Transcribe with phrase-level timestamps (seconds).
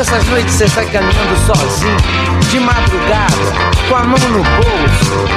[0.00, 1.96] dessas noites você sai caminhando sozinho,
[2.50, 3.34] de madrugada,
[3.86, 5.28] com a mão no bolso.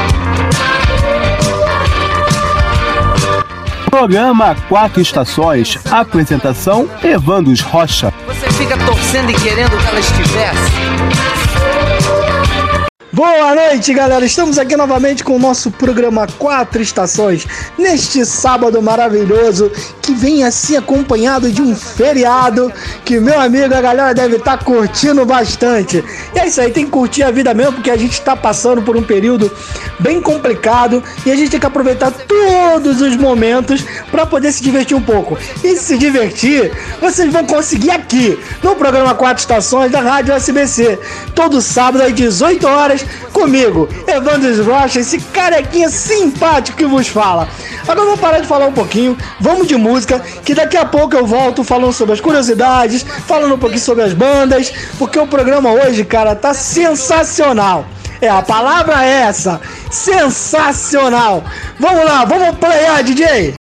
[3.92, 5.78] Programa Quatro Estações.
[5.92, 8.14] Apresentação: Evandos Rocha.
[8.26, 11.23] Você fica torcendo e querendo que ela estivesse.
[13.14, 14.26] Boa noite, galera.
[14.26, 17.46] Estamos aqui novamente com o nosso programa Quatro Estações
[17.78, 22.74] neste sábado maravilhoso que vem assim acompanhado de um feriado
[23.06, 26.04] que meu amigo a galera deve estar tá curtindo bastante.
[26.34, 28.82] E é isso aí, tem que curtir a vida mesmo porque a gente está passando
[28.82, 29.56] por um período
[30.00, 34.98] bem complicado e a gente tem que aproveitar todos os momentos para poder se divertir
[34.98, 35.38] um pouco.
[35.64, 40.98] E se divertir, vocês vão conseguir aqui no programa Quatro Estações da Rádio SBC,
[41.36, 47.48] todo sábado às 18 horas comigo, Evandro Rocha, esse carequinha simpático que vos fala.
[47.84, 51.26] Agora vamos parar de falar um pouquinho, vamos de música, que daqui a pouco eu
[51.26, 56.06] volto falando sobre as curiosidades, falando um pouquinho sobre as bandas, porque o programa hoje,
[56.06, 57.86] cara, tá sensacional.
[58.22, 59.60] É, a palavra é essa,
[59.92, 61.44] sensacional.
[61.78, 63.63] Vamos lá, vamos playar, DJ.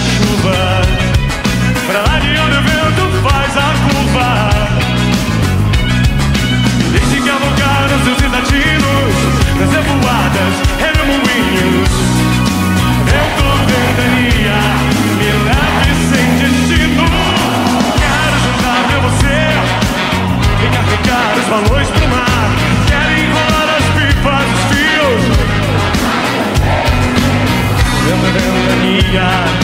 [0.00, 0.82] chuva.
[1.86, 4.30] Pra lá de onde o vento faz a curva.
[6.92, 9.14] Desde que alugaram seus cidadinos,
[9.58, 11.90] nas revoadas, remoinhos.
[13.08, 14.58] Eu tô ventania,
[15.18, 17.06] milagre sem destino.
[17.98, 19.38] Quero juntar pra você
[20.60, 22.48] e carregar os valores pro mar.
[22.86, 25.22] Quero enrolar as pipas, os fios.
[28.10, 29.57] Eu tô ventania.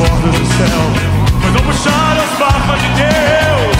[0.00, 0.80] bordas do céu,
[1.42, 3.76] mas vou puxar as barbas de Deus.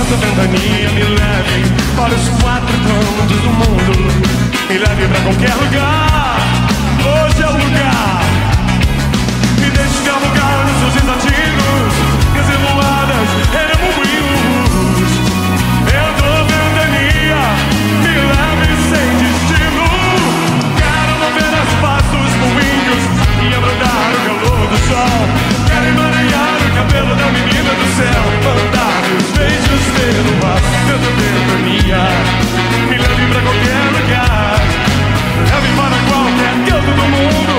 [0.00, 1.58] Essa ventania me leve
[1.96, 3.92] para os quatro cantos do mundo,
[4.70, 6.65] me leve para qualquer lugar.
[24.68, 25.20] do sol.
[25.66, 28.22] Quero emaranhar o cabelo da menina do céu.
[28.44, 32.04] Mandar meus beijos pelo ar, meu dever minha.
[32.88, 34.60] Me leve pra qualquer lugar.
[35.50, 37.55] Leve para qualquer canto do mundo.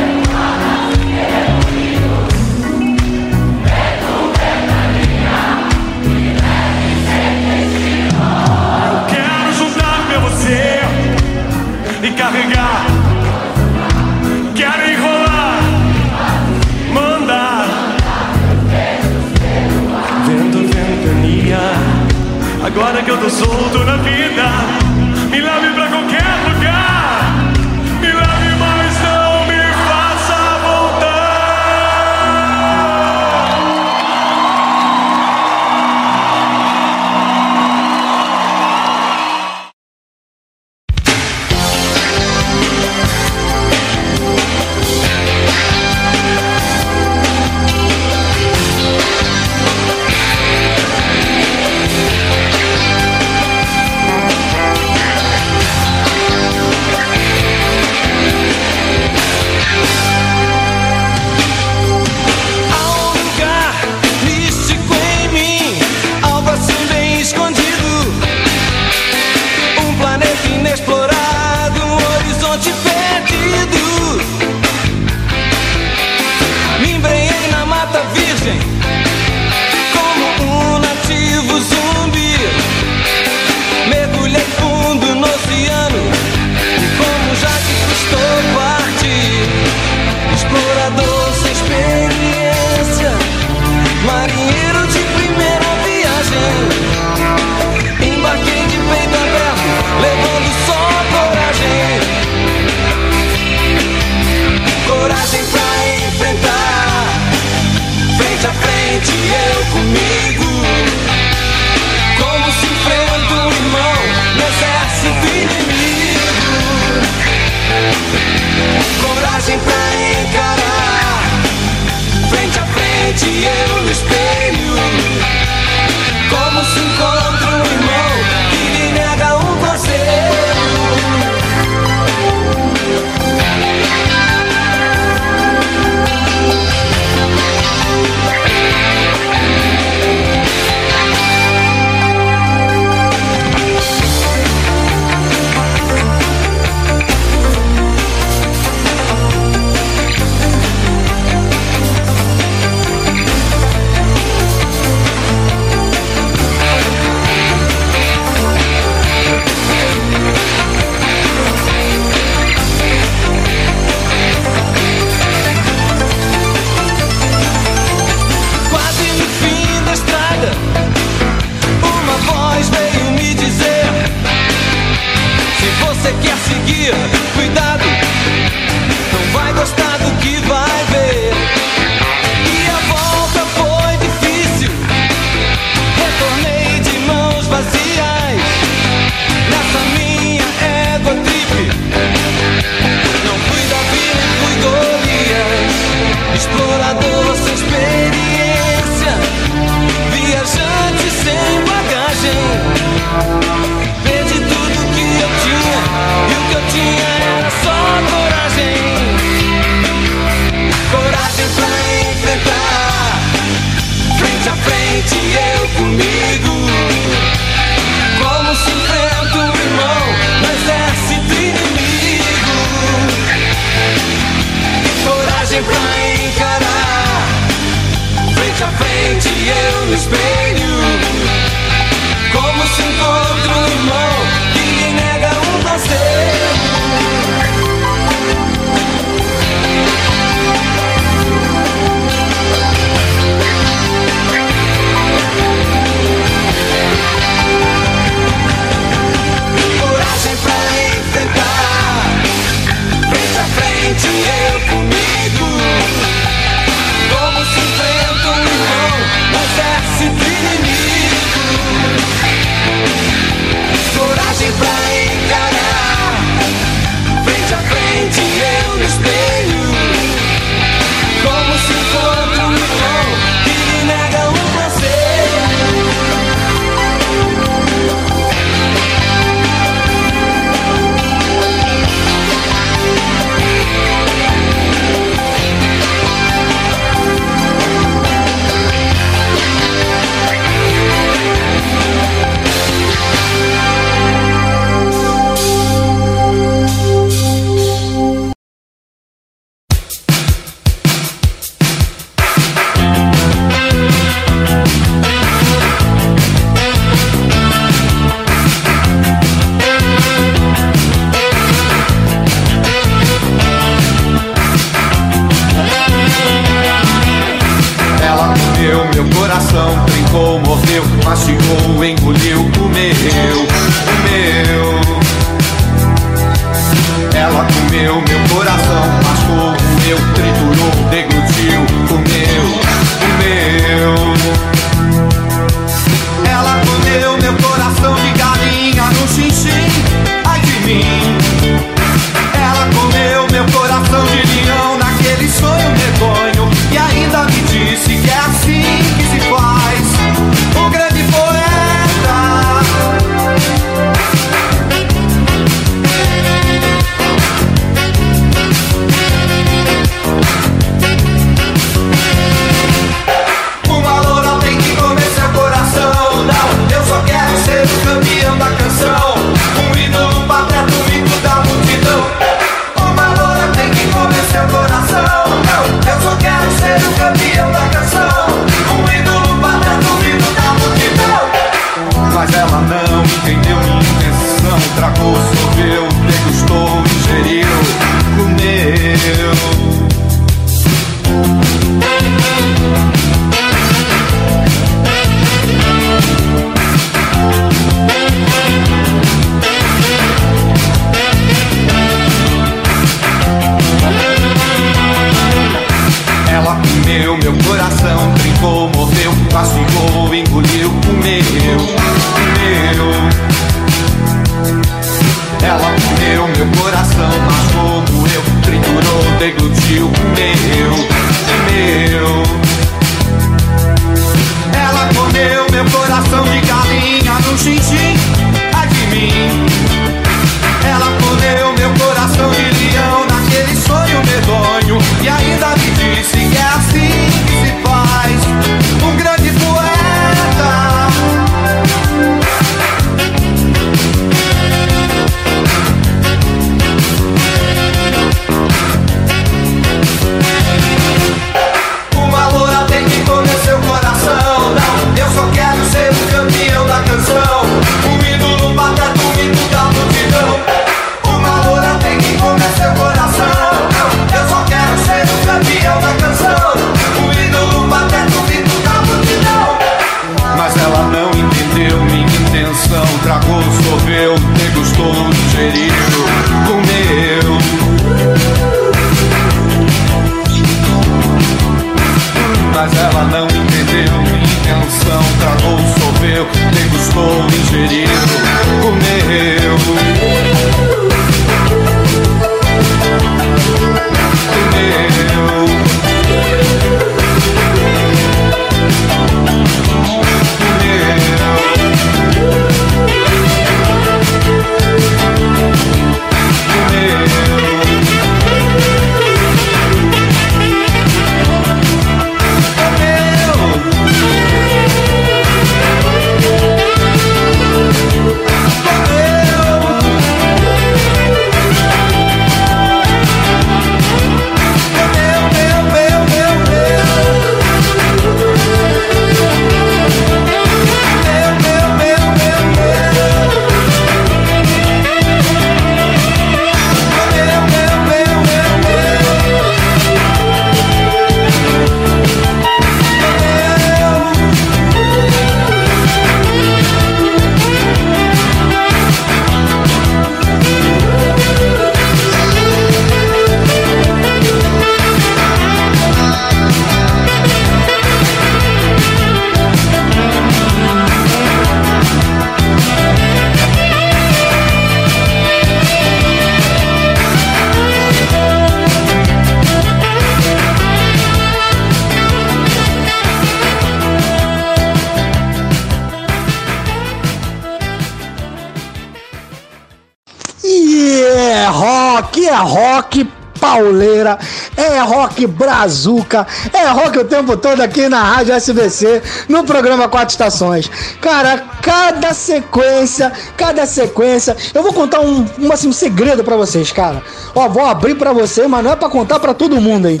[582.30, 583.08] É rock
[583.40, 584.18] pauleira,
[584.56, 590.10] é rock brazuca, é rock o tempo todo aqui na Rádio SBC, no programa Quatro
[590.10, 590.70] Estações.
[591.00, 596.70] Cara, cada sequência, cada sequência, eu vou contar um, um, assim, um segredo pra vocês,
[596.70, 597.02] cara.
[597.34, 600.00] Ó, vou abrir pra você, mas não é pra contar pra todo mundo aí.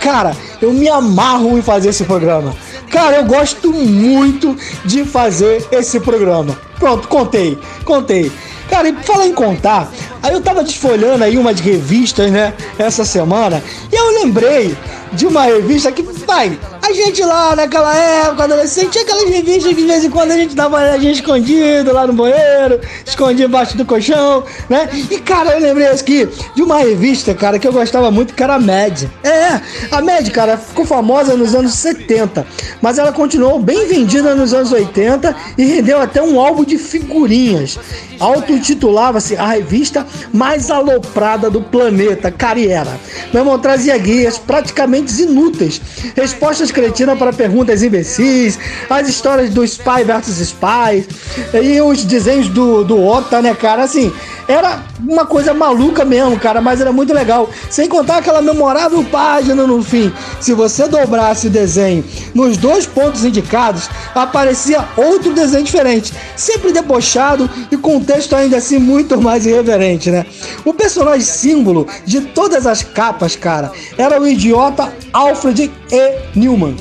[0.00, 2.54] Cara, eu me amarro em fazer esse programa.
[2.90, 6.56] Cara, eu gosto muito de fazer esse programa.
[6.78, 8.30] Pronto, contei, contei.
[8.68, 9.90] Cara, e fala em contar,
[10.22, 14.76] aí eu tava desfolhando aí umas revistas, né, essa semana, e eu lembrei
[15.12, 19.80] de uma revista que, vai, a gente lá naquela época, adolescente, tinha aquelas revistas que
[19.80, 23.76] de vez em quando a gente dava a gente escondido lá no banheiro, escondia embaixo
[23.76, 24.88] do colchão, né?
[25.10, 28.54] E cara, eu lembrei aqui de uma revista, cara, que eu gostava muito, que era
[28.54, 29.02] a Mad.
[29.24, 32.46] É, a Mad, cara, ficou famosa nos anos 70,
[32.80, 37.78] mas ela continuou bem vendida nos anos 80 e rendeu até um álbum de figurinhas.
[38.20, 42.98] Auto-titulava-se a revista mais aloprada do planeta, cara, e era.
[43.32, 45.80] Meu irmão trazia guias praticamente inúteis,
[46.14, 48.58] respostas cretinas para perguntas imbecis,
[48.90, 51.08] as histórias do Spy versus Spy
[51.54, 53.82] e os desenhos do, do Ota, né, cara?
[53.82, 54.12] Assim,
[54.46, 57.48] era uma coisa maluca mesmo, cara, mas era muito legal.
[57.70, 60.12] Sem contar aquela memorável página no fim.
[60.38, 67.48] Se você dobrasse o desenho nos dois pontos indicados, aparecia outro desenho diferente, sempre debochado
[67.70, 70.26] e com um texto ainda assim muito mais irreverente, né?
[70.64, 76.38] O personagem símbolo de todas as capas, cara, era o idiota Alfred E.
[76.38, 76.76] Newman.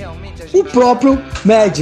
[0.54, 1.80] o próprio Mad.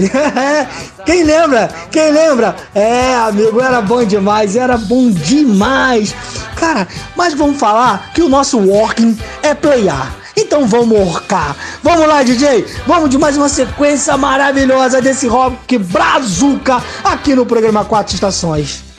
[1.06, 1.70] Quem lembra?
[1.92, 2.56] Quem lembra?
[2.74, 6.16] É, amigo, era bom demais, era bom demais.
[6.56, 10.16] Cara, mas vamos falar que o nosso walking é playar.
[10.36, 11.56] Então vamos orcar.
[11.84, 12.66] Vamos lá, DJ.
[12.88, 18.93] Vamos de mais uma sequência maravilhosa desse rock brazuca aqui no programa Quatro Estações.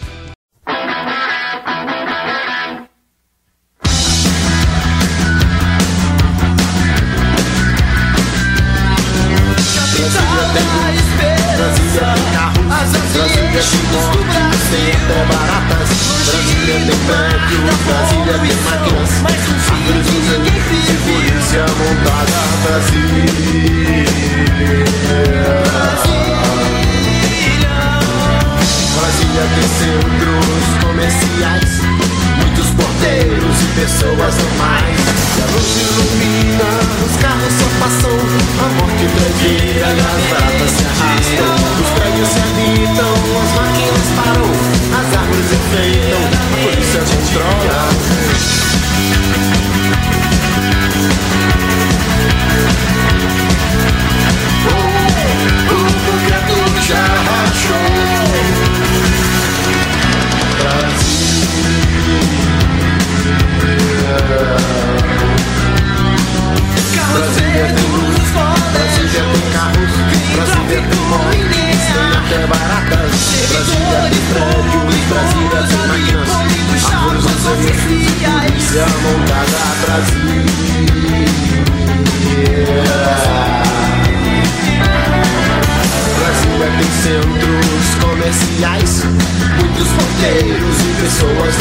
[91.24, 91.56] Pessoas.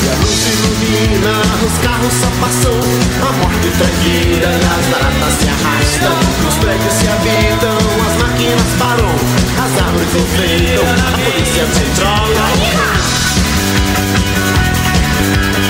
[0.00, 1.34] E a luz ilumina,
[1.66, 2.78] os carros só passam,
[3.26, 6.16] a morte tranquila e as baratas se arrastam.
[6.48, 9.14] Os prédios se habitam, as máquinas param,
[9.58, 12.44] as árvores enfeitam, a polícia controla.
[15.58, 15.67] O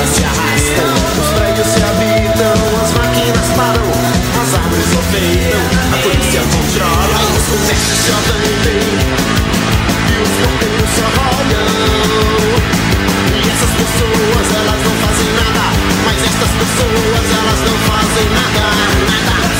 [0.00, 0.94] as baratas se arrastam.
[1.20, 3.90] Os prédios se habitam, as máquinas param
[4.42, 8.82] As árvores ofeitam, a polícia controla Os comércios só vendem
[10.10, 11.06] E os porteiros só
[11.38, 11.68] olham
[13.34, 15.66] E essas pessoas, elas não fazem nada.
[16.04, 18.66] Mas estas pessoas, elas não fazem Nada
[19.10, 19.53] Nada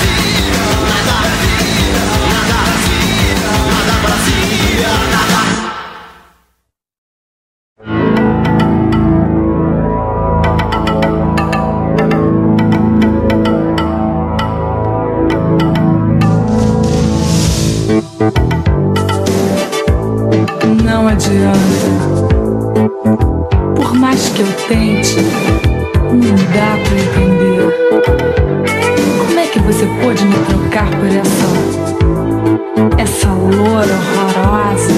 [33.56, 34.92] loura horrorosa?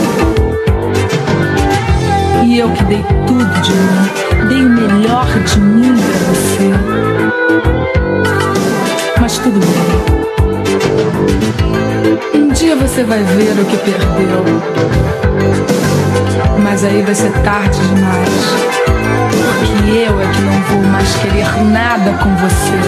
[2.45, 4.09] E eu que dei tudo de mim,
[4.49, 6.71] dei o melhor de mim pra você.
[9.21, 10.17] Mas tudo bem.
[12.35, 14.45] Um dia você vai ver o que perdeu.
[16.63, 18.29] Mas aí vai ser tarde demais.
[19.59, 22.79] Porque eu é que não vou mais querer nada com você.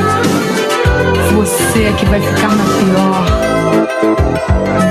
[1.35, 3.78] Você é que vai ficar na pior.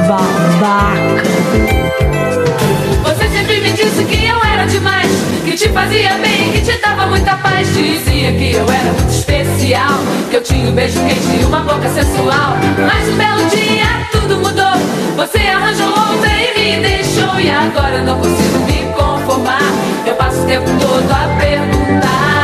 [0.07, 1.23] Babaca.
[3.03, 5.09] Você sempre me disse que eu era demais,
[5.43, 7.67] que te fazia bem, que te dava muita paz.
[7.73, 11.89] Dizia que eu era muito especial, que eu tinha um beijo quente e uma boca
[11.89, 12.57] sensual.
[12.85, 14.77] Mas um belo dia tudo mudou.
[15.15, 17.39] Você arranjou outra e me deixou.
[17.39, 19.61] E agora eu não consigo me conformar.
[20.05, 22.36] Eu passo o tempo todo a perguntar: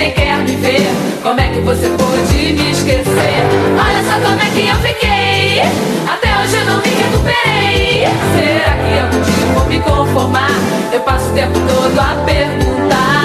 [0.00, 0.90] nem quer me ver
[1.22, 3.42] Como é que você pôde me esquecer
[3.76, 4.60] Olha só como é que
[5.10, 5.60] chorei.
[6.08, 8.06] Até hoje eu não me recuperei.
[8.34, 10.50] Será que algum dia eu vou me conformar?
[10.92, 13.19] Eu passo o tempo todo a perguntar.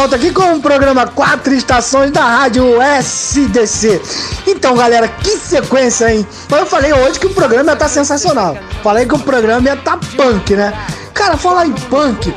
[0.00, 4.00] Volta aqui com o programa Quatro Estações da Rádio SDC.
[4.46, 6.26] Então, galera, que sequência, hein?
[6.50, 8.56] Eu falei hoje que o programa ia estar sensacional.
[8.82, 10.72] Falei que o programa ia estar punk, né?
[11.12, 12.34] Cara, falar em punk,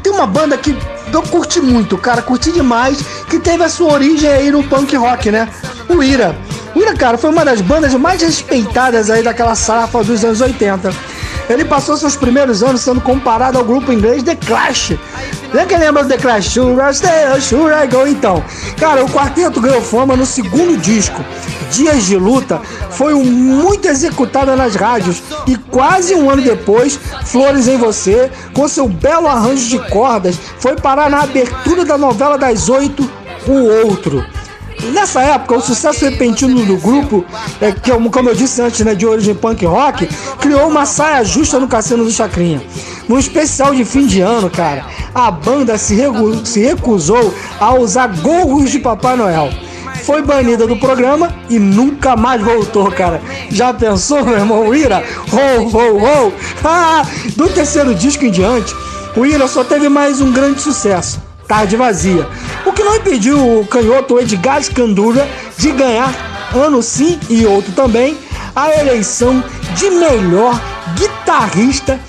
[0.00, 0.78] tem uma banda que
[1.12, 5.28] eu curti muito, cara, curti demais, que teve a sua origem aí no punk rock,
[5.32, 5.48] né?
[5.88, 6.38] O Ira.
[6.72, 11.16] O Ira, cara, foi uma das bandas mais respeitadas aí daquela safra dos anos 80.
[11.48, 14.96] Ele passou seus primeiros anos sendo comparado ao grupo inglês The Clash.
[15.52, 16.50] Né, quem lembra The Clash?
[16.50, 18.06] Should I I go?
[18.06, 18.42] Então,
[18.78, 21.24] cara, o quarteto ganhou fama no segundo disco.
[21.70, 27.76] Dias de Luta foi muito executada nas rádios e quase um ano depois, Flores em
[27.76, 33.08] Você, com seu belo arranjo de cordas, foi parar na abertura da novela das oito,
[33.46, 34.24] O Outro.
[34.92, 37.24] Nessa época, o sucesso repentino do grupo,
[37.60, 40.06] é, que como como eu disse antes, né, de origem punk rock,
[40.40, 42.62] criou uma saia justa no Cassino do Chacrinha.
[43.08, 44.84] No especial de fim de ano, cara,
[45.14, 45.96] a banda se,
[46.44, 49.50] se recusou a usar gorros de Papai Noel.
[50.02, 53.20] Foi banida do programa e nunca mais voltou, cara.
[53.50, 54.74] Já pensou, meu irmão?
[54.74, 55.02] Ira?
[55.32, 56.32] Ho, ho!
[56.68, 58.74] Ah, do terceiro disco em diante,
[59.16, 61.25] o Ira só teve mais um grande sucesso.
[61.46, 62.28] Tarde Vazia.
[62.64, 66.12] O que não impediu o canhoto Edgar Scandura de ganhar,
[66.54, 68.16] ano sim e outro também,
[68.54, 69.42] a eleição
[69.74, 70.60] de melhor
[70.96, 72.00] guitarrista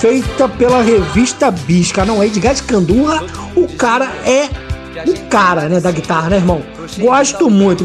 [0.00, 2.04] feita pela revista Bisca.
[2.04, 4.65] Não, Edgar Scandurra, o cara é
[5.04, 6.62] o cara, né, da guitarra, né, irmão?
[6.98, 7.84] Gosto muito.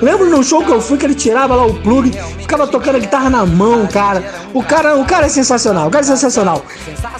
[0.00, 3.00] Lembro no show que eu fui que ele tirava lá o plug, ficava tocando a
[3.00, 4.22] guitarra na mão, cara.
[4.52, 5.88] O cara, o cara é sensacional.
[5.88, 6.64] O cara é sensacional.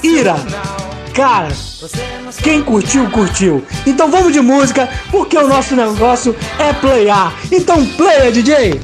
[0.03, 0.37] Ira.
[1.15, 1.49] Cara,
[2.43, 3.63] quem curtiu, curtiu.
[3.87, 7.35] Então vamos de música, porque o nosso negócio é playar.
[7.51, 8.81] Então playa, DJ!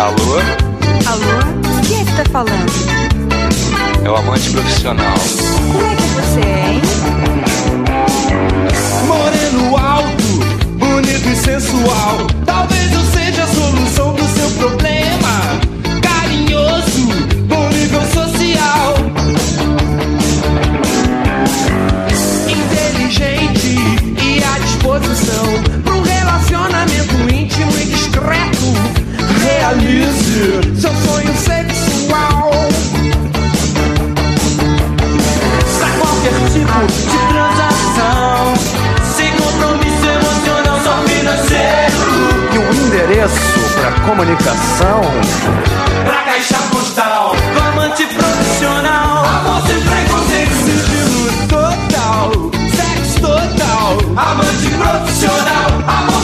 [0.00, 0.38] Alô?
[1.08, 1.82] Alô?
[1.88, 2.72] Quem é que tá falando?
[4.04, 5.16] É o amante profissional.
[5.72, 6.82] Como é que você é, hein?
[9.08, 10.22] Moreno alto,
[10.78, 12.28] bonito e sensual.
[12.46, 15.58] Talvez eu seja a solução do seu problema.
[16.00, 17.08] Carinhoso,
[17.48, 18.94] bom nível social.
[22.46, 23.76] Inteligente
[24.22, 25.44] e à disposição
[25.82, 28.47] para um relacionamento íntimo e discreto.
[29.58, 32.50] Realize seu sonho sexual.
[35.78, 38.54] Pra qualquer tipo de transação.
[39.16, 42.10] Sem compromisso emocional, só financeiro.
[42.54, 45.00] E um endereço para comunicação.
[46.04, 47.34] Pra caixa postal,
[47.68, 49.24] amante profissional.
[49.24, 52.30] Amor sem preconceito, sigilo total.
[52.76, 55.68] Sexo total, amante profissional.
[55.88, 56.17] Amor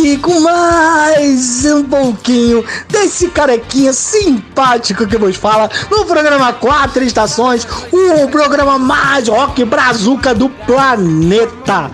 [0.00, 7.66] aqui com mais um pouquinho desse carequinha simpático que vos fala no programa Quatro Estações,
[7.92, 11.90] o programa mais rock brazuca do planeta.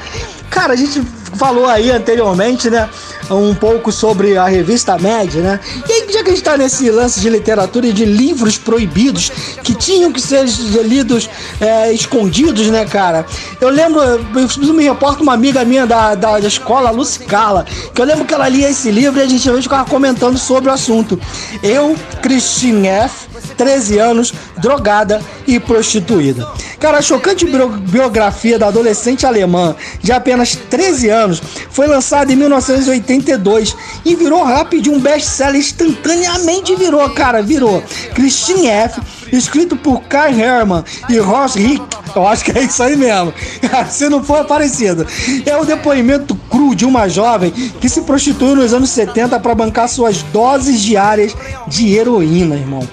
[0.49, 1.03] Cara, a gente
[1.37, 2.89] falou aí anteriormente, né?
[3.29, 5.61] Um pouco sobre a revista Média, né?
[5.89, 9.31] E aí, já que a gente tá nesse lance de literatura e de livros proibidos
[9.65, 10.45] que tinham que ser
[10.85, 11.29] lidos
[11.61, 13.27] é, escondidos, né, cara?
[13.61, 18.01] Eu lembro, eu me reporto uma amiga minha da, da, da escola, Lucy Carla, que
[18.01, 21.19] eu lembro que ela lia esse livro e a gente ficava comentando sobre o assunto.
[21.63, 23.27] Eu, Christine F.,
[23.57, 26.47] 13 anos, drogada e prostituída.
[26.79, 33.75] Cara, a chocante biografia da adolescente alemã de apenas 13 anos foi lançada em 1982
[34.05, 37.83] e virou rápido um best-seller instantaneamente virou, cara, virou.
[38.15, 39.01] Christine F.,
[39.33, 43.33] escrito por Kai Herman e Ross Rick, eu acho que é isso aí mesmo.
[43.91, 45.07] Se não for é parecido.
[45.45, 49.89] É o depoimento cru de uma jovem que se prostituiu nos anos 70 para bancar
[49.89, 51.35] suas doses diárias
[51.67, 52.87] de heroína, irmão.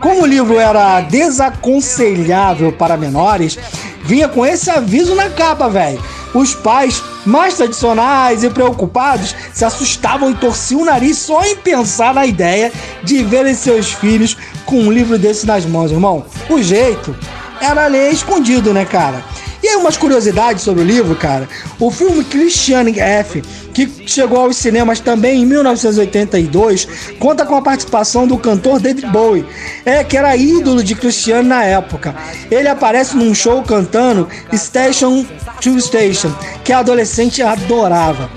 [0.00, 3.58] Como o livro era desaconselhável para menores,
[4.04, 6.02] vinha com esse aviso na capa, velho.
[6.34, 12.12] Os pais, mais tradicionais e preocupados, se assustavam e torciam o nariz só em pensar
[12.12, 12.70] na ideia
[13.02, 14.36] de verem seus filhos
[14.66, 16.26] com um livro desse nas mãos, irmão.
[16.50, 17.16] O jeito
[17.60, 19.24] era ler escondido, né, cara?
[19.62, 21.48] E aí, umas curiosidades sobre o livro, cara.
[21.80, 23.42] O filme Christiane F.,
[23.72, 26.86] que chegou aos cinemas também em 1982,
[27.18, 29.46] conta com a participação do cantor David Bowie,
[29.84, 32.14] é, que era ídolo de Christiane na época.
[32.50, 35.24] Ele aparece num show cantando Station
[35.60, 38.30] to Station, que a adolescente adorava.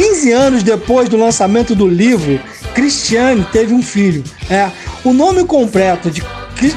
[0.00, 2.40] 15 anos depois do lançamento do livro,
[2.74, 4.24] Christiane teve um filho.
[4.48, 4.70] É,
[5.04, 6.24] o nome completo de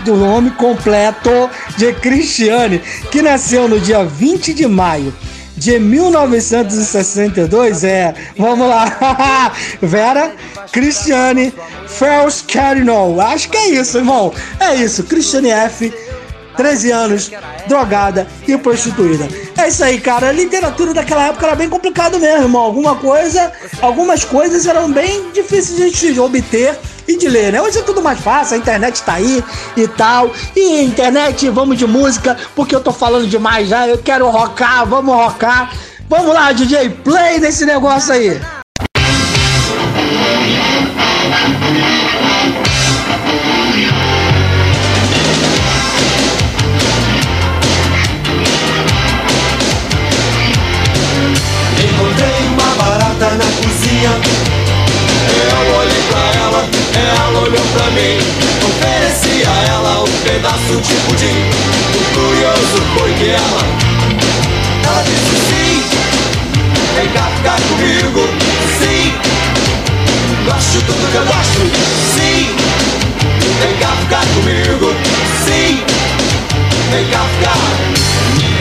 [0.03, 1.30] do nome completo
[1.78, 5.15] de Cristiane, que nasceu no dia 20 de maio
[5.55, 10.36] de 1962 é, vamos lá, Vera
[10.71, 11.53] Cristiane
[11.88, 13.21] Fels Cardinal.
[13.21, 14.34] Acho que é isso, irmão.
[14.59, 15.93] É isso, Cristiane F.
[16.56, 17.32] 13 anos,
[17.68, 19.28] drogada e prostituída.
[19.58, 20.30] É isso aí, cara.
[20.30, 22.62] A literatura daquela época era bem complicado mesmo, irmão.
[22.62, 23.51] Alguma coisa,
[23.82, 26.78] algumas coisas eram bem difíceis de obter
[27.08, 27.62] e de ler, né?
[27.62, 29.43] Hoje é tudo mais fácil, a internet tá aí
[29.76, 30.32] e tal.
[30.56, 33.88] E internet, vamos de música, porque eu tô falando demais já.
[33.88, 35.74] Eu quero rockar, vamos rockar.
[36.10, 38.39] Vamos lá, DJ, play nesse negócio aí.
[57.74, 58.17] Pra mim.
[58.63, 61.49] Ofereci a ela um pedaço de pudim.
[61.95, 63.63] O curioso foi que ela,
[64.86, 65.84] ela disse sim.
[66.95, 68.28] Vem cá ficar comigo,
[68.80, 69.13] sim.
[70.45, 71.61] Gosto tudo que eu gosto,
[72.15, 72.55] sim.
[73.59, 74.93] Vem cá ficar comigo,
[75.45, 75.84] sim.
[76.94, 77.26] Ficar.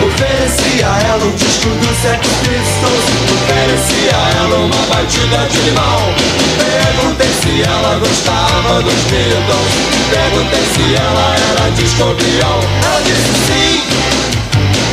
[0.07, 3.05] Ofereci a ela um disco do Sex Pistols.
[3.31, 6.15] Ofereci a ela uma batida de limão.
[6.57, 9.73] Perguntei se ela gostava dos Beatles.
[10.09, 13.83] Perguntei se ela era discobião Ela disse sim.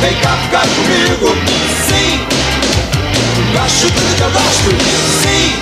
[0.02, 1.34] Vem cá ficar comigo,
[1.88, 2.26] sim.
[3.54, 4.70] Gosto tudo que eu gosto,
[5.22, 5.54] sim.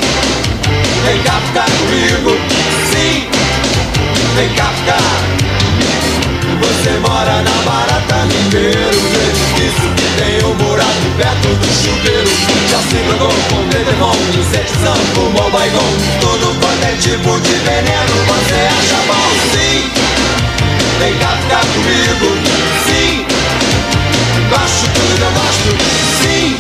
[1.04, 2.36] Vem cá ficar comigo,
[2.90, 3.28] sim.
[4.34, 5.47] Vem cá ficar
[6.88, 12.30] você mora na Barata Ribeiro No edifício que tem um buraco perto do chuveiro.
[12.70, 15.92] Já se drogou com Dedemon, insetizão, fumou baigon.
[16.20, 19.28] Tudo quanto é tipo de veneno Você acha bom?
[19.52, 19.90] Sim.
[20.98, 22.26] Vem cá ficar comigo.
[22.86, 23.26] Sim.
[24.48, 25.70] Gosto tudo eu gosto.
[26.22, 26.58] Sim.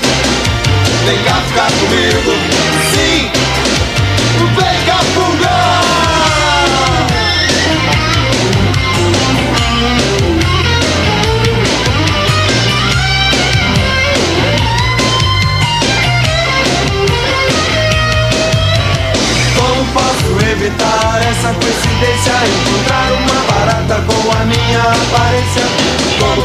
[1.06, 2.32] Vem cá ficar comigo.
[2.92, 3.30] Sim.
[4.56, 5.77] Vem cá fungar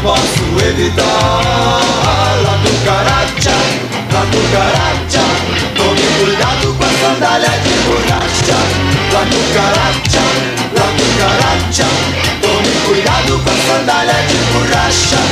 [0.04, 1.04] posso evitar.
[2.44, 3.56] La cucaracha,
[4.12, 5.24] la cucaracha
[5.74, 8.58] Tome cuidado com a sandália de borracha.
[9.14, 10.24] La cucaracha,
[10.76, 11.88] la cucaracha
[12.42, 15.22] Tome cuidado com a sandália de borracha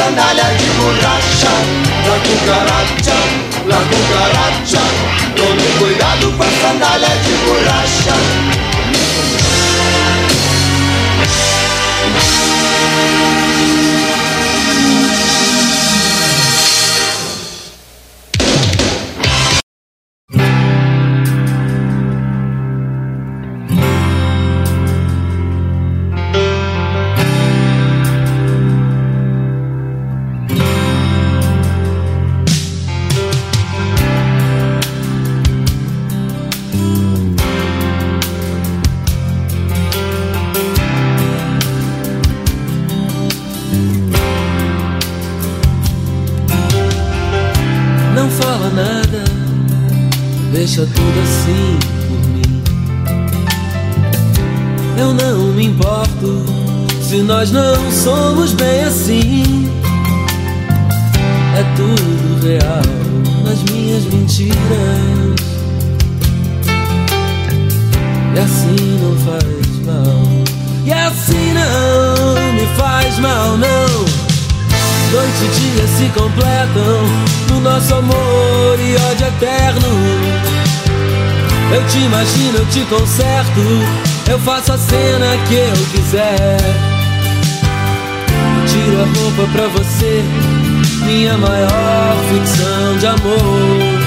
[0.00, 1.52] sandália de borracha.
[2.08, 3.18] La cucaracha,
[3.70, 4.82] la cucaracha.
[5.36, 8.79] Tome cuidado com a sandália de borracha.
[50.70, 52.62] Deixa tudo assim por mim.
[54.96, 56.44] Eu não me importo
[57.02, 59.68] se nós não somos bem assim.
[61.56, 62.82] É tudo real
[63.44, 64.54] nas minhas mentiras.
[68.32, 70.22] E assim não faz mal.
[70.86, 74.19] E assim não me faz mal, não.
[75.12, 77.02] Noite e dia se completam
[77.48, 79.88] no nosso amor e ódio eterno.
[81.74, 83.60] Eu te imagino, eu te conserto,
[84.30, 86.58] eu faço a cena que eu quiser.
[88.56, 90.22] Eu tiro a roupa pra você,
[91.04, 94.00] minha maior ficção de amor.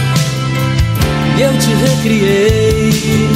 [1.37, 3.29] E eu te recriei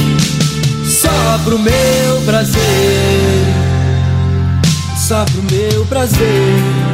[0.86, 3.44] só pro meu prazer,
[4.96, 6.87] só pro meu prazer.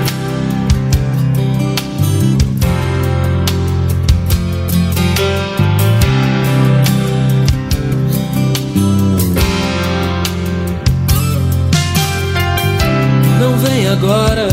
[13.94, 14.48] Agora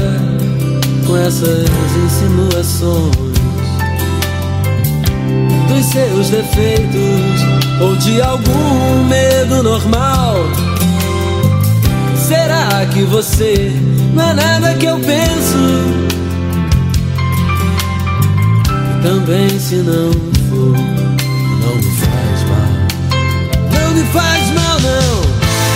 [1.07, 1.65] com essas
[2.05, 3.15] insinuações
[5.67, 7.41] dos seus defeitos
[7.81, 10.35] ou de algum medo normal.
[12.15, 13.71] Será que você
[14.13, 15.57] não é nada que eu penso?
[19.01, 20.11] Também se não
[20.49, 20.77] for,
[21.61, 22.69] não me faz mal.
[23.73, 25.21] Não me faz mal, não.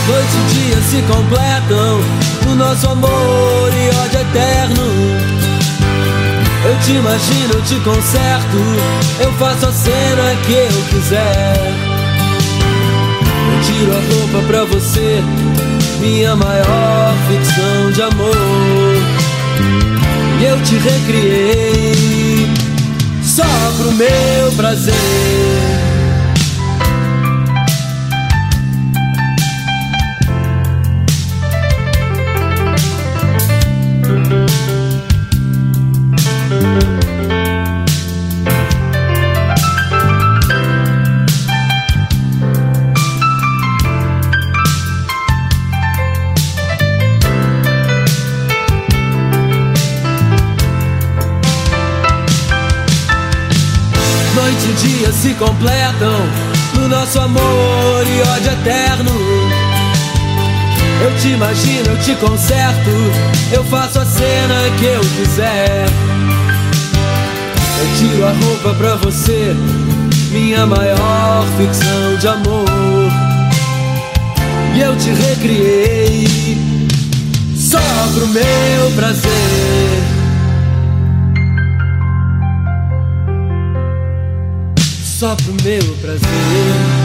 [0.07, 4.83] Noite e dia se completam no nosso amor e ódio eterno.
[6.65, 8.57] Eu te imagino, eu te conserto,
[9.19, 11.55] eu faço a cena que eu quiser.
[13.51, 15.23] Eu tiro a roupa pra você,
[15.99, 18.35] minha maior ficção de amor.
[20.39, 22.49] E eu te recriei
[23.23, 23.43] só
[23.77, 25.84] pro meu prazer.
[55.37, 56.15] Completam
[56.75, 59.11] no nosso amor e ódio eterno.
[61.03, 62.89] Eu te imagino, eu te conserto,
[63.51, 65.85] eu faço a cena que eu quiser.
[67.79, 69.55] Eu tiro a roupa pra você,
[70.31, 73.11] minha maior ficção de amor.
[74.75, 76.57] E eu te recriei
[77.55, 77.79] só
[78.13, 79.94] pro meu prazer.
[85.15, 87.04] Só pro meu prazer.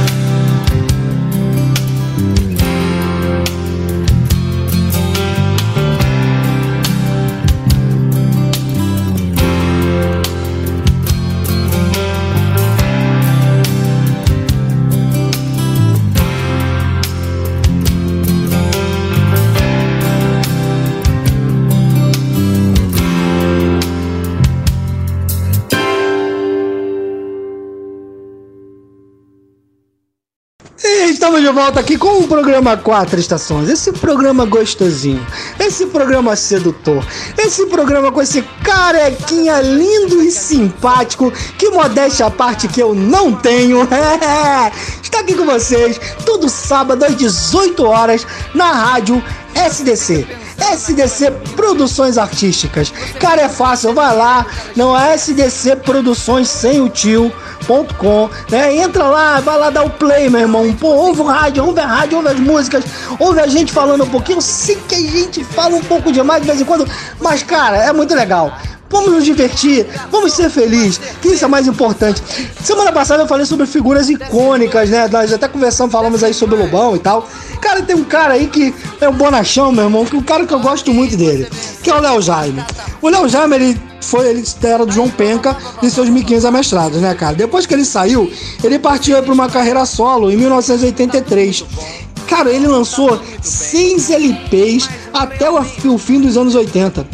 [31.30, 33.68] Estamos de volta aqui com o programa Quatro Estações.
[33.68, 35.24] Esse programa gostosinho,
[35.60, 37.06] esse programa sedutor,
[37.38, 43.32] esse programa com esse carequinha lindo e simpático, que modéstia a parte que eu não
[43.32, 43.86] tenho.
[45.00, 49.22] Está aqui com vocês todo sábado às 18 horas na rádio
[49.54, 50.26] SDC.
[50.60, 52.92] SDC Produções Artísticas.
[53.18, 54.46] Cara, é fácil, vai lá,
[54.76, 57.32] não é SDC Produções sem o tio.
[57.98, 58.74] Com, né?
[58.74, 60.74] Entra lá, vai lá dar o play, meu irmão.
[60.74, 62.82] Pô, ouve o rádio, ouve a rádio, ouve as músicas,
[63.16, 64.38] ouve a gente falando um pouquinho.
[64.38, 66.84] Eu sei que a gente fala um pouco demais de vez em quando,
[67.20, 68.52] mas cara, é muito legal.
[68.90, 72.20] Vamos nos divertir, vamos ser felizes, que isso é mais importante.
[72.60, 75.06] Semana passada eu falei sobre figuras icônicas, né?
[75.06, 77.28] Nós até conversamos, falamos aí sobre o Lobão e tal.
[77.62, 80.52] Cara, tem um cara aí que é um bonachão, meu irmão, que um cara que
[80.52, 81.48] eu gosto muito dele,
[81.82, 82.64] que é o Léo Jaime.
[83.00, 87.14] O Léo Jaime, ele foi, ele era do João Penca em seus 1500 amestrados, né,
[87.14, 87.36] cara?
[87.36, 88.30] Depois que ele saiu,
[88.64, 91.64] ele partiu para uma carreira solo em 1983.
[92.30, 97.04] Cara, ele lançou seis LPs até o fim dos anos 80.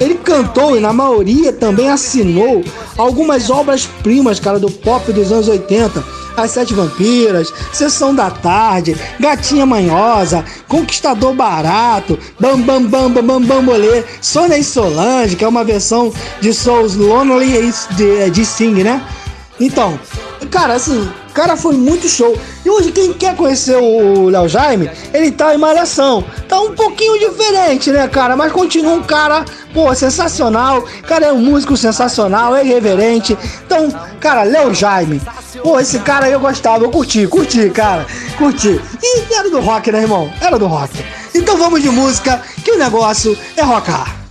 [0.00, 2.64] Ele cantou e na maioria também assinou
[2.98, 6.04] algumas obras-primas, cara, do pop dos anos 80.
[6.36, 13.42] As Sete Vampiras, Sessão da Tarde, Gatinha Manhosa, Conquistador Barato, Bam Bam Bam Bam Bam
[13.42, 19.00] Bambolê, Sônia e Solange, que é uma versão de Souls Lonely de, de Sing, né?
[19.60, 19.96] Então,
[20.44, 22.38] cara, assim, cara foi muito show.
[22.64, 26.24] E hoje, quem quer conhecer o Léo Jaime, ele tá em malhação.
[26.48, 28.36] Tá um pouquinho diferente, né, cara?
[28.36, 30.84] Mas continua um cara, pô, sensacional.
[31.06, 33.36] Cara, é um músico sensacional, é irreverente.
[33.66, 35.20] Então, cara, Léo Jaime.
[35.62, 38.06] Pô, esse cara eu gostava, eu curti, curti, cara.
[38.38, 38.80] Curti.
[39.02, 40.32] E era do rock, né, irmão?
[40.40, 41.04] Era do rock.
[41.34, 44.23] Então vamos de música, que o negócio é rockar.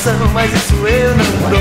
[0.00, 1.59] coração, mas isso eu não dou.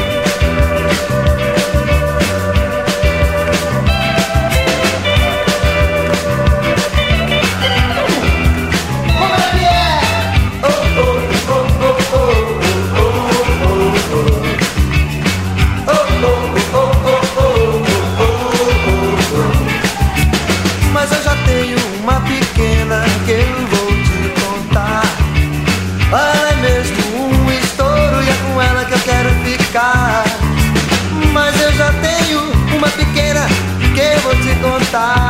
[34.92, 35.29] 다.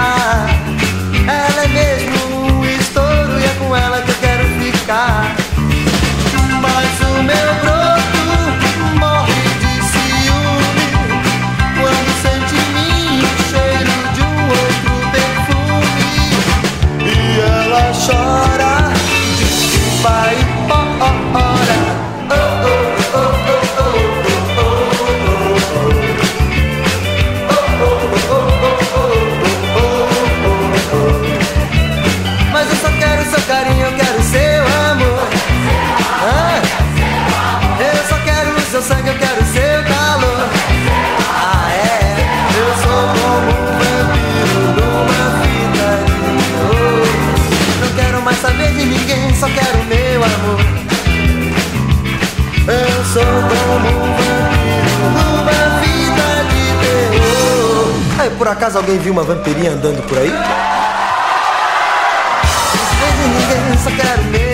[58.49, 60.31] Acaso alguém viu uma vampirinha andando por aí?
[63.19, 64.48] Ninguém, só quero meu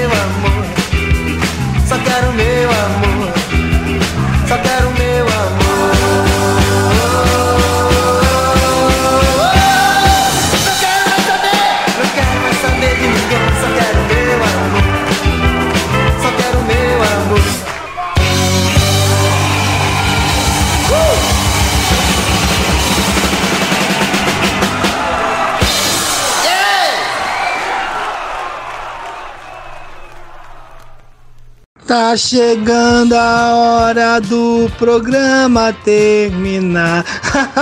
[32.18, 37.03] Chegando a hora do programa terminar.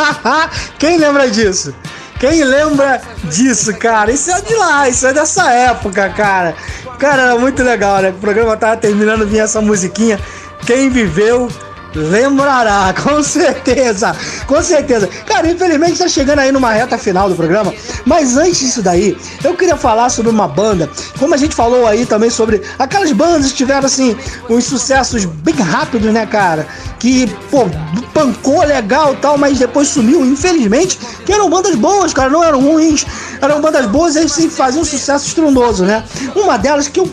[0.77, 1.73] Quem lembra disso?
[2.19, 4.11] Quem lembra disso, cara?
[4.11, 6.55] Isso é de lá, isso é dessa época, cara.
[6.99, 8.09] Cara, era muito legal, né?
[8.09, 10.19] O programa tava terminando, vinha essa musiquinha.
[10.65, 11.49] Quem viveu
[11.95, 14.15] lembrará, com certeza,
[14.47, 15.07] com certeza.
[15.25, 17.73] Cara, infelizmente tá chegando aí numa reta final do programa,
[18.05, 20.89] mas antes disso daí, eu queria falar sobre uma banda,
[21.19, 24.15] como a gente falou aí também sobre aquelas bandas que tiveram assim
[24.49, 26.67] uns sucessos bem rápidos, né, cara?
[26.99, 27.65] Que, pô,
[28.13, 33.05] pancou legal tal, mas depois sumiu, infelizmente, que eram bandas boas, cara, não eram ruins,
[33.41, 36.03] eram bandas boas e sim faziam um sucesso estrondoso, né?
[36.35, 37.09] Uma delas que eu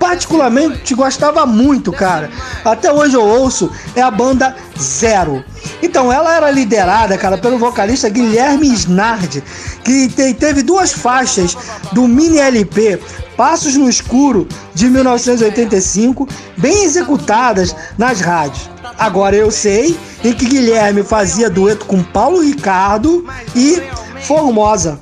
[0.00, 2.30] particularmente gostava muito, cara.
[2.64, 5.44] Até hoje eu ouço, é a banda Zero.
[5.82, 9.44] Então, ela era liderada, cara, pelo vocalista Guilherme Snardi,
[9.84, 11.54] que te- teve duas faixas
[11.92, 12.98] do mini LP
[13.36, 16.26] Passos no Escuro de 1985,
[16.56, 18.68] bem executadas nas rádios.
[18.98, 23.24] Agora eu sei em que Guilherme fazia dueto com Paulo Ricardo
[23.54, 23.82] e
[24.26, 25.00] Formosa.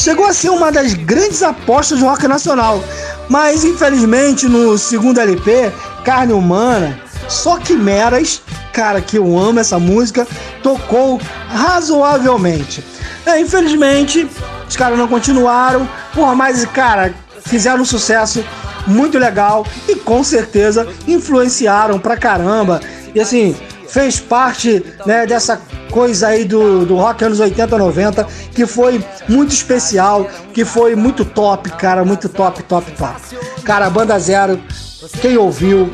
[0.00, 2.82] Chegou a ser uma das grandes apostas do rock nacional,
[3.28, 5.70] mas infelizmente no segundo LP,
[6.02, 6.98] Carne Humana,
[7.28, 8.40] só Quimeras,
[8.72, 10.26] cara que eu amo essa música,
[10.62, 11.20] tocou
[11.50, 12.82] razoavelmente.
[13.26, 14.26] É, infelizmente,
[14.66, 17.12] os caras não continuaram, porra, mas cara,
[17.44, 18.42] fizeram um sucesso
[18.86, 22.80] muito legal e com certeza influenciaram pra caramba.
[23.14, 23.54] E assim,
[23.90, 25.60] fez parte né, dessa
[25.90, 31.24] coisa aí do, do rock anos 80, 90, que foi muito especial, que foi muito
[31.24, 33.20] top, cara, muito top, top, top.
[33.64, 34.60] Cara, Banda Zero,
[35.20, 35.92] quem ouviu,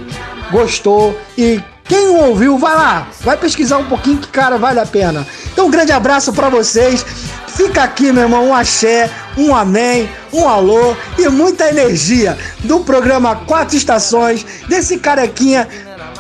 [0.51, 5.27] gostou e quem ouviu, vai lá, vai pesquisar um pouquinho que, cara, vale a pena.
[5.53, 7.05] Então, um grande abraço pra vocês.
[7.47, 13.37] Fica aqui, meu irmão, um axé, um amém, um alô e muita energia do programa
[13.47, 15.67] Quatro Estações, desse carequinha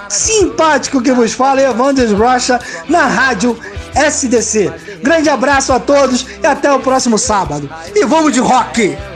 [0.08, 3.58] simpático que vos fala, Evandro Rocha, na rádio
[3.94, 4.72] SDC.
[5.02, 7.68] Grande abraço a todos e até o próximo sábado.
[7.94, 9.15] E vamos de rock!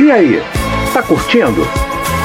[0.00, 0.42] E aí,
[0.94, 1.68] tá curtindo?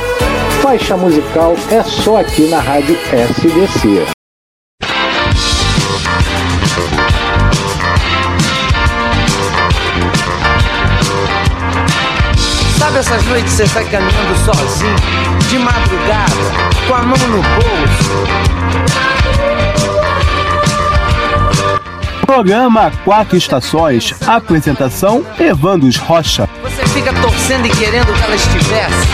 [0.62, 4.21] Faixa musical é só aqui na rádio SDC.
[12.92, 14.96] Sabe essas noites que você sai caminhando sozinho,
[15.50, 16.32] de madrugada,
[16.86, 18.12] com a mão no bolso?
[22.26, 24.14] Programa Quatro Estações.
[24.28, 26.50] Apresentação: Evandos Rocha.
[26.64, 29.08] Você fica torcendo e querendo que ela estivesse.